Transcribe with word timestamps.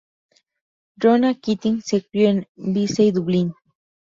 Ronan 0.97 1.35
Keating 1.35 1.83
se 1.83 2.01
crio 2.03 2.29
en 2.29 2.47
Bayside, 2.55 3.11
Dublín. 3.13 3.53